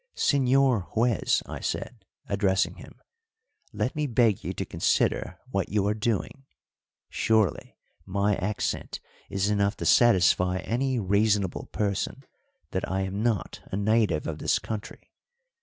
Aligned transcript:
"Señor 0.15 0.91
Juez," 0.95 1.43
I 1.45 1.59
said, 1.59 2.05
addressing 2.25 2.77
him, 2.77 2.99
"let 3.71 3.95
me 3.95 4.07
beg 4.07 4.43
you 4.43 4.51
to 4.51 4.65
consider 4.65 5.37
what 5.51 5.69
you 5.69 5.85
are 5.85 5.93
doing. 5.93 6.47
Surely 7.07 7.77
my 8.03 8.35
accent 8.37 8.99
is 9.29 9.51
enough 9.51 9.77
to 9.77 9.85
satisfy 9.85 10.57
any 10.61 10.97
reasonable 10.97 11.67
person 11.71 12.23
that 12.71 12.89
I 12.91 13.01
am 13.01 13.21
not 13.21 13.61
a 13.71 13.77
native 13.77 14.25
of 14.25 14.39
this 14.39 14.57
country. 14.57 15.11